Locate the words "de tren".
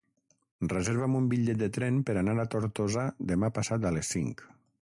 1.59-2.01